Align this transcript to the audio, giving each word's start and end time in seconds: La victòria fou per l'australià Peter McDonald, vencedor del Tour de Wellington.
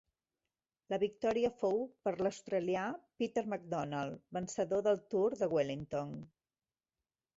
La 0.93 0.97
victòria 1.03 1.51
fou 1.63 1.83
per 2.07 2.13
l'australià 2.21 2.85
Peter 3.23 3.43
McDonald, 3.51 4.25
vencedor 4.39 4.83
del 4.89 4.99
Tour 5.15 5.41
de 5.43 5.55
Wellington. 5.57 6.21